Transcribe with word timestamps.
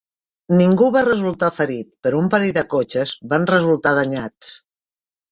Ningú 0.59 0.85
va 0.93 1.01
resultar 1.07 1.49
ferit, 1.57 1.89
però 2.07 2.21
un 2.21 2.31
parell 2.35 2.53
de 2.55 2.63
cotxes 2.71 3.13
van 3.35 3.45
resultar 3.51 3.93
danyats. 3.99 4.51